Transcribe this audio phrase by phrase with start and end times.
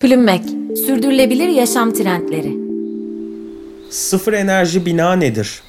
[0.00, 0.42] Plümmek,
[0.86, 2.56] sürdürülebilir yaşam trendleri.
[3.90, 5.62] Sıfır enerji bina nedir?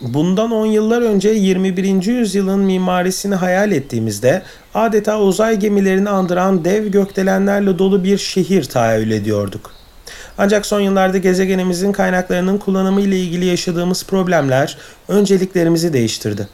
[0.00, 2.02] Bundan 10 yıllar önce 21.
[2.06, 4.42] yüzyılın mimarisini hayal ettiğimizde
[4.74, 9.72] adeta uzay gemilerini andıran dev gökdelenlerle dolu bir şehir tahayyül ediyorduk.
[10.38, 14.78] Ancak son yıllarda gezegenimizin kaynaklarının kullanımı ile ilgili yaşadığımız problemler
[15.08, 16.48] önceliklerimizi değiştirdi.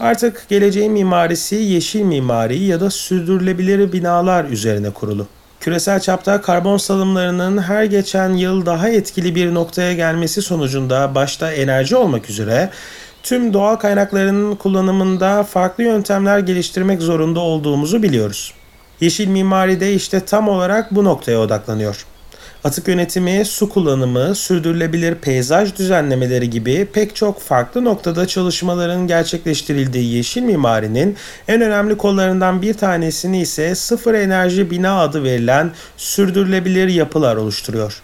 [0.00, 5.26] Artık geleceğin mimarisi yeşil mimari ya da sürdürülebilir binalar üzerine kurulu.
[5.64, 11.96] Küresel çapta karbon salımlarının her geçen yıl daha etkili bir noktaya gelmesi sonucunda başta enerji
[11.96, 12.70] olmak üzere
[13.22, 18.54] tüm doğal kaynakların kullanımında farklı yöntemler geliştirmek zorunda olduğumuzu biliyoruz.
[19.00, 22.06] Yeşil mimari de işte tam olarak bu noktaya odaklanıyor.
[22.64, 30.42] Atık yönetimi, su kullanımı, sürdürülebilir peyzaj düzenlemeleri gibi pek çok farklı noktada çalışmaların gerçekleştirildiği yeşil
[30.42, 31.16] mimarinin
[31.48, 38.02] en önemli kollarından bir tanesini ise sıfır enerji bina adı verilen sürdürülebilir yapılar oluşturuyor.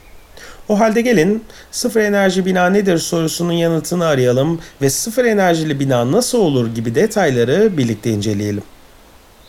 [0.68, 6.38] O halde gelin sıfır enerji bina nedir sorusunun yanıtını arayalım ve sıfır enerjili bina nasıl
[6.38, 8.62] olur gibi detayları birlikte inceleyelim.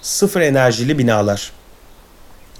[0.01, 1.60] Sıfır enerjili binalar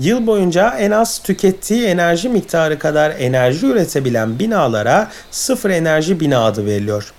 [0.02, 6.66] Yıl boyunca en az tükettiği enerji miktarı kadar enerji üretebilen binalara sıfır enerji bina adı
[6.66, 7.14] veriliyor.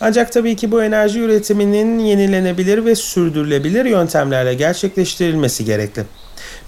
[0.00, 6.04] Ancak tabii ki bu enerji üretiminin yenilenebilir ve sürdürülebilir yöntemlerle gerçekleştirilmesi gerekli.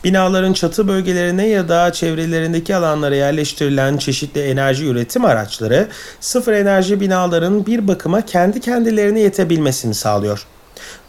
[0.05, 5.89] Binaların çatı bölgelerine ya da çevrelerindeki alanlara yerleştirilen çeşitli enerji üretim araçları
[6.21, 10.47] sıfır enerji binaların bir bakıma kendi kendilerine yetebilmesini sağlıyor.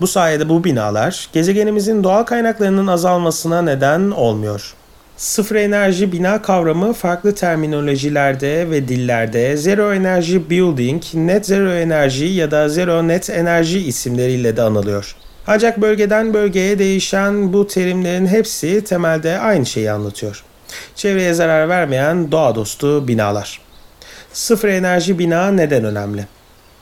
[0.02, 4.73] Bu sayede bu binalar gezegenimizin doğal kaynaklarının azalmasına neden olmuyor.
[5.17, 12.52] Sıfır enerji bina kavramı farklı terminolojilerde ve dillerde Zero Energy Building, Net Zero Enerji ya
[12.52, 15.16] da Zero Net Enerji isimleriyle de anılıyor.
[15.48, 20.44] Ancak bölgeden bölgeye değişen bu terimlerin hepsi temelde aynı şeyi anlatıyor.
[20.95, 23.62] Çevreye zarar vermeyen doğa dostu binalar.
[24.34, 26.25] Sıfır enerji bina neden önemli?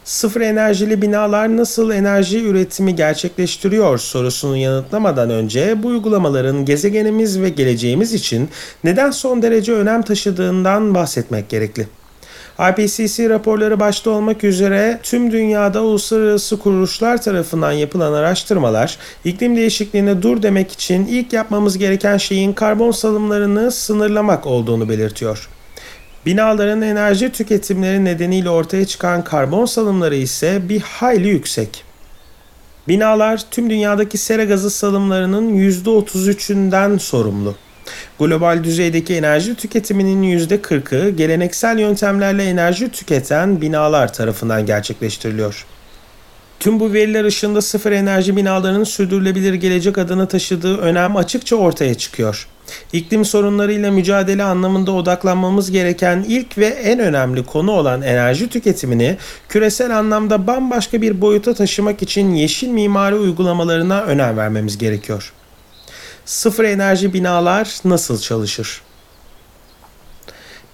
[0.04, 8.14] Sıfır enerjili binalar nasıl enerji üretimi gerçekleştiriyor sorusunu yanıtlamadan önce bu uygulamaların gezegenimiz ve geleceğimiz
[8.14, 8.50] için
[8.84, 11.88] neden son derece önem taşıdığından bahsetmek gerekli.
[12.60, 20.42] IPCC raporları başta olmak üzere tüm dünyada uluslararası kuruluşlar tarafından yapılan araştırmalar iklim değişikliğine dur
[20.42, 25.50] demek için ilk yapmamız gereken şeyin karbon salımlarını sınırlamak olduğunu belirtiyor.
[26.26, 31.84] Binaların enerji tüketimleri nedeniyle ortaya çıkan karbon salımları ise bir hayli yüksek.
[32.88, 37.56] Binalar tüm dünyadaki sera gazı salımlarının %33'ünden sorumlu.
[38.20, 45.66] Global düzeydeki enerji tüketiminin %40'ı geleneksel yöntemlerle enerji tüketen binalar tarafından gerçekleştiriliyor.
[46.62, 52.48] Tüm bu veriler ışığında sıfır enerji binalarının sürdürülebilir gelecek adına taşıdığı önem açıkça ortaya çıkıyor.
[52.94, 59.18] İklim sorunlarıyla mücadele anlamında odaklanmamız gereken ilk ve en önemli konu olan enerji tüketimini
[59.50, 65.34] küresel anlamda bambaşka bir boyuta taşımak için yeşil mimari uygulamalarına önem vermemiz gerekiyor.
[66.26, 68.82] Sıfır enerji binalar nasıl çalışır?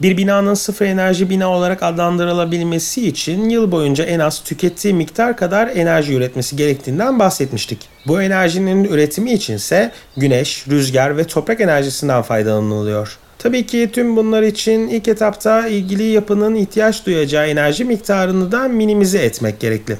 [0.01, 5.67] Bir binanın sıfır enerji bina olarak adlandırılabilmesi için yıl boyunca en az tükettiği miktar kadar
[5.67, 7.89] enerji üretmesi gerektiğinden bahsetmiştik.
[8.07, 13.17] Bu enerjinin üretimi içinse güneş, rüzgar ve toprak enerjisinden faydalanılıyor.
[13.39, 19.19] Tabii ki tüm bunlar için ilk etapta ilgili yapının ihtiyaç duyacağı enerji miktarını da minimize
[19.19, 19.97] etmek gerekli.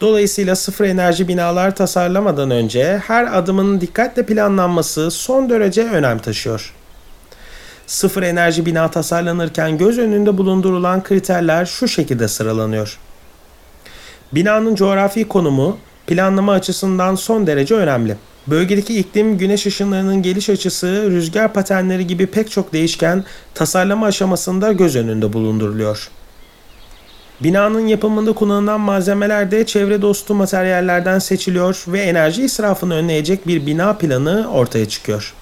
[0.00, 6.75] Dolayısıyla sıfır enerji binalar tasarlamadan önce her adımın dikkatle planlanması son derece önem taşıyor.
[7.86, 12.98] Sıfır enerji bina tasarlanırken göz önünde bulundurulan kriterler şu şekilde sıralanıyor.
[14.32, 18.16] Binanın coğrafi konumu planlama açısından son derece önemli.
[18.46, 23.24] Bölgedeki iklim, güneş ışınlarının geliş açısı, rüzgar patenleri gibi pek çok değişken
[23.54, 26.10] tasarlama aşamasında göz önünde bulunduruluyor.
[27.40, 33.92] Binanın yapımında kullanılan malzemeler de çevre dostu materyallerden seçiliyor ve enerji israfını önleyecek bir bina
[33.92, 35.34] planı ortaya çıkıyor.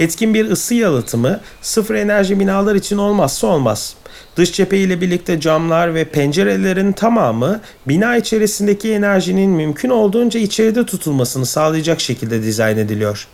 [0.00, 3.94] Etkin bir ısı yalıtımı sıfır enerji binalar için olmazsa olmaz.
[4.36, 11.46] Dış cephe ile birlikte camlar ve pencerelerin tamamı bina içerisindeki enerjinin mümkün olduğunca içeride tutulmasını
[11.46, 13.28] sağlayacak şekilde dizayn ediliyor.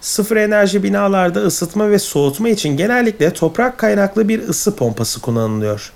[0.00, 5.92] Sıfır enerji binalarda ısıtma ve soğutma için genellikle toprak kaynaklı bir ısı pompası kullanılıyor.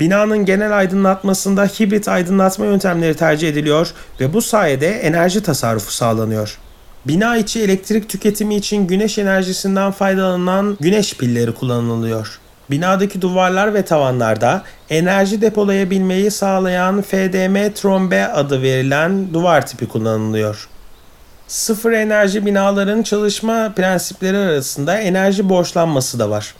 [0.00, 6.58] Binanın genel aydınlatmasında hibrit aydınlatma yöntemleri tercih ediliyor ve bu sayede enerji tasarrufu sağlanıyor.
[7.08, 12.40] Bina içi elektrik tüketimi için güneş enerjisinden faydalanan güneş pilleri kullanılıyor.
[12.70, 20.68] Binadaki duvarlar ve tavanlarda enerji depolayabilmeyi sağlayan FDM trombe adı verilen duvar tipi kullanılıyor.
[21.48, 26.54] Sıfır enerji binaların çalışma prensipleri arasında enerji borçlanması da var.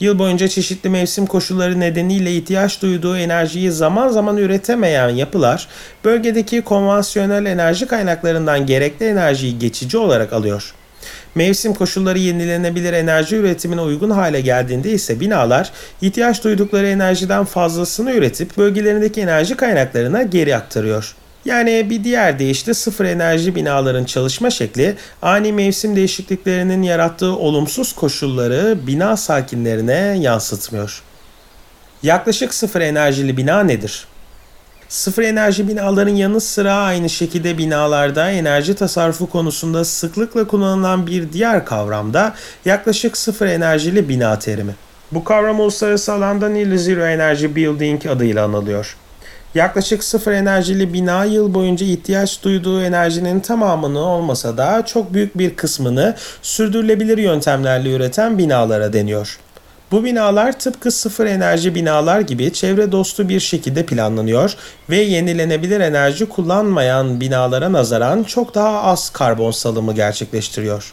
[0.00, 5.68] Yıl boyunca çeşitli mevsim koşulları nedeniyle ihtiyaç duyduğu enerjiyi zaman zaman üretemeyen yapılar,
[6.04, 10.74] bölgedeki konvansiyonel enerji kaynaklarından gerekli enerjiyi geçici olarak alıyor.
[11.34, 15.70] Mevsim koşulları yenilenebilir enerji üretimine uygun hale geldiğinde ise binalar
[16.02, 21.14] ihtiyaç duydukları enerjiden fazlasını üretip bölgelerindeki enerji kaynaklarına geri aktarıyor.
[21.44, 28.78] Yani bir diğer deyişle sıfır enerji binaların çalışma şekli ani mevsim değişikliklerinin yarattığı olumsuz koşulları
[28.86, 31.02] bina sakinlerine yansıtmıyor.
[32.02, 34.06] Yaklaşık sıfır enerjili bina nedir?
[34.88, 41.64] Sıfır enerji binaların yanı sıra aynı şekilde binalarda enerji tasarrufu konusunda sıklıkla kullanılan bir diğer
[41.64, 42.34] kavram da
[42.64, 44.74] yaklaşık sıfır enerjili bina terimi.
[45.12, 48.96] Bu kavram uluslararası alanda Near Zero Energy Building adıyla anılıyor.
[49.54, 55.56] Yaklaşık sıfır enerjili bina yıl boyunca ihtiyaç duyduğu enerjinin tamamını olmasa da çok büyük bir
[55.56, 59.38] kısmını sürdürülebilir yöntemlerle üreten binalara deniyor.
[59.90, 64.54] Bu binalar tıpkı sıfır enerji binalar gibi çevre dostu bir şekilde planlanıyor
[64.90, 70.92] ve yenilenebilir enerji kullanmayan binalara nazaran çok daha az karbon salımı gerçekleştiriyor.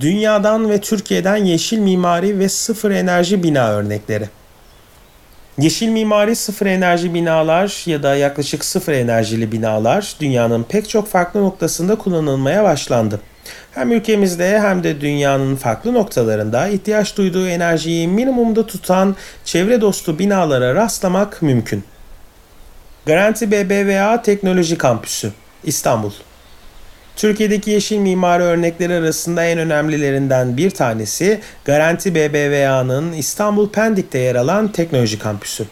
[0.00, 4.28] Dünyadan ve Türkiye'den yeşil mimari ve sıfır enerji bina örnekleri.
[5.58, 11.42] Yeşil mimari sıfır enerji binalar ya da yaklaşık sıfır enerjili binalar dünyanın pek çok farklı
[11.42, 13.20] noktasında kullanılmaya başlandı.
[13.72, 20.74] Hem ülkemizde hem de dünyanın farklı noktalarında ihtiyaç duyduğu enerjiyi minimumda tutan çevre dostu binalara
[20.74, 21.84] rastlamak mümkün.
[23.06, 25.32] Garanti BBVA Teknoloji Kampüsü
[25.64, 26.12] İstanbul
[27.16, 34.72] Türkiye'deki yeşil mimari örnekleri arasında en önemlilerinden bir tanesi Garanti BBVA'nın İstanbul Pendik'te yer alan
[34.72, 35.64] teknoloji kampüsü.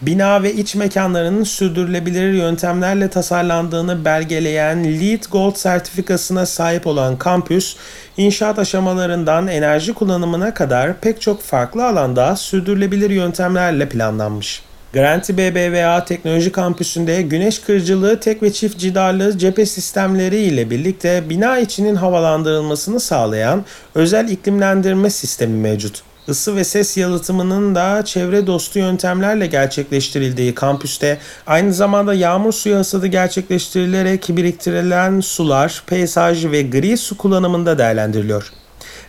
[0.00, 7.76] Bina ve iç mekanlarının sürdürülebilir yöntemlerle tasarlandığını belgeleyen LEED Gold sertifikasına sahip olan kampüs,
[8.16, 14.67] inşaat aşamalarından enerji kullanımına kadar pek çok farklı alanda sürdürülebilir yöntemlerle planlanmış.
[14.92, 21.58] Garanti BBVA Teknoloji Kampüsü'nde güneş kırıcılığı tek ve çift cidarlı cephe sistemleri ile birlikte bina
[21.58, 23.64] içinin havalandırılmasını sağlayan
[23.94, 26.02] özel iklimlendirme sistemi mevcut.
[26.28, 33.06] Isı ve ses yalıtımının da çevre dostu yöntemlerle gerçekleştirildiği kampüste aynı zamanda yağmur suyu hasadı
[33.06, 38.52] gerçekleştirilerek biriktirilen sular, peyzaj ve gri su kullanımında değerlendiriliyor.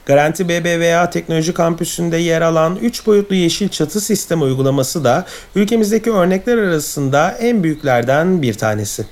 [0.10, 5.26] Garanti BBVA Teknoloji Kampüsü'nde yer alan 3 boyutlu yeşil çatı sistemi uygulaması da
[5.56, 9.06] ülkemizdeki örnekler arasında en büyüklerden bir tanesi.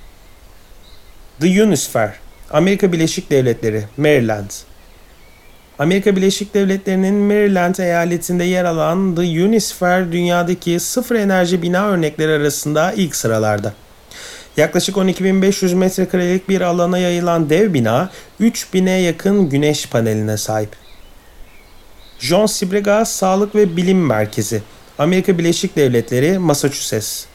[1.40, 2.14] The Unisphere,
[2.52, 4.50] Amerika Birleşik Devletleri, Maryland.
[5.80, 12.94] Amerika Birleşik Devletleri'nin Maryland eyaletinde yer alan The Unisphere dünyadaki sıfır enerji bina örnekleri arasında
[12.94, 13.74] ilk sıralarda.
[14.58, 18.10] Yaklaşık 12.500 metrekarelik bir alana yayılan dev bina
[18.42, 20.87] 3000'e yakın güneş paneline sahip.
[22.19, 24.62] John Sibregas Sağlık ve Bilim Merkezi,
[25.00, 27.25] Amerika Birleşik Devletleri, Massachusetts.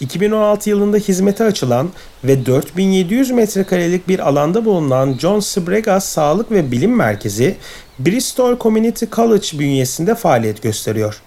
[0.00, 1.90] 2016 yılında hizmete açılan
[2.24, 7.56] ve 4700 metrekarelik bir alanda bulunan John Sibregas Sağlık ve Bilim Merkezi,
[7.98, 11.22] Bristol Community College bünyesinde faaliyet gösteriyor.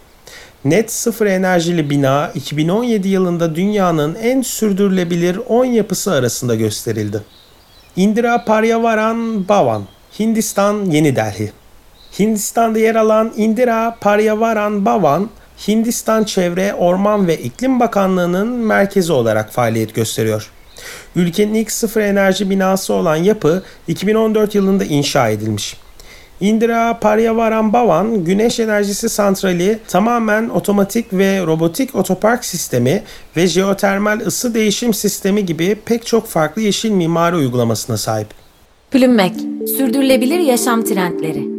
[0.66, 7.22] Net sıfır enerjili bina 2017 yılında dünyanın en sürdürülebilir 10 yapısı arasında gösterildi.
[7.96, 9.84] Indira Paryavaran Bhavan,
[10.20, 11.52] Hindistan, Yeni Delhi.
[12.20, 15.30] Hindistan'da yer alan Indira Paryavaran Bhavan,
[15.68, 20.52] Hindistan Çevre, Orman ve İklim Bakanlığı'nın merkezi olarak faaliyet gösteriyor.
[21.16, 25.78] Ülkenin ilk sıfır enerji binası olan yapı 2014 yılında inşa edilmiş.
[26.42, 33.04] Indira Paryavaran Bhavan güneş enerjisi santrali tamamen otomatik ve robotik otopark sistemi
[33.38, 38.28] ve jeotermal ısı değişim sistemi gibi pek çok farklı yeşil mimari uygulamasına sahip.
[38.92, 39.34] Plümmek,
[39.78, 41.59] sürdürülebilir yaşam trendleri.